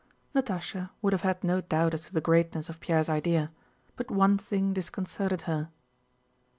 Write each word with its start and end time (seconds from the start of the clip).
Natásha 0.33 0.89
would 1.03 1.13
have 1.13 1.21
had 1.21 1.43
no 1.43 1.61
doubt 1.61 1.93
as 1.93 2.05
to 2.07 2.11
the 2.13 2.21
greatness 2.21 2.69
of 2.69 2.79
Pierre's 2.79 3.07
idea, 3.07 3.51
but 3.95 4.09
one 4.09 4.35
thing 4.35 4.73
disconcerted 4.73 5.43
her. 5.43 5.69